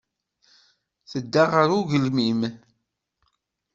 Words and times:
Tedda 1.11 1.43
ɣer 1.53 1.69
ugelmim. 1.79 2.41